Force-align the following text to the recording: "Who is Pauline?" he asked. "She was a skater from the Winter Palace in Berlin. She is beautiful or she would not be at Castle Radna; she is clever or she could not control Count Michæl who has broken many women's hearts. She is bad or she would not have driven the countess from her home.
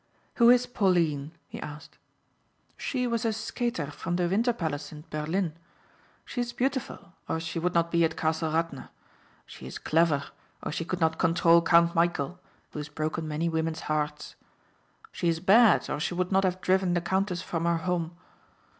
"Who 0.37 0.49
is 0.49 0.65
Pauline?" 0.65 1.29
he 1.47 1.61
asked. 1.61 1.99
"She 2.75 3.05
was 3.05 3.23
a 3.23 3.31
skater 3.31 3.91
from 3.91 4.15
the 4.15 4.27
Winter 4.27 4.51
Palace 4.51 4.91
in 4.91 5.03
Berlin. 5.11 5.53
She 6.25 6.41
is 6.41 6.53
beautiful 6.53 7.13
or 7.29 7.39
she 7.39 7.59
would 7.59 7.75
not 7.75 7.91
be 7.91 8.03
at 8.03 8.17
Castle 8.17 8.51
Radna; 8.51 8.89
she 9.45 9.67
is 9.67 9.77
clever 9.77 10.23
or 10.63 10.71
she 10.71 10.85
could 10.85 11.01
not 11.01 11.19
control 11.19 11.61
Count 11.61 11.93
Michæl 11.93 12.39
who 12.71 12.79
has 12.79 12.89
broken 12.89 13.27
many 13.27 13.47
women's 13.47 13.81
hearts. 13.81 14.33
She 15.11 15.27
is 15.29 15.39
bad 15.39 15.87
or 15.87 15.99
she 15.99 16.15
would 16.15 16.31
not 16.31 16.45
have 16.45 16.61
driven 16.61 16.95
the 16.95 17.01
countess 17.01 17.43
from 17.43 17.65
her 17.65 17.77
home. 17.77 18.17